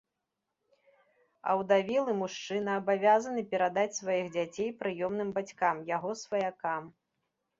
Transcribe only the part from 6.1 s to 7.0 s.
сваякам.